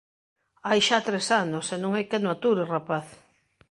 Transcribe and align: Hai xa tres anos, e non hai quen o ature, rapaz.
Hai 0.67 0.79
xa 0.87 0.99
tres 1.07 1.27
anos, 1.43 1.65
e 1.75 1.77
non 1.79 1.91
hai 1.93 2.05
quen 2.09 2.23
o 2.27 2.31
ature, 2.35 2.63
rapaz. 2.75 3.07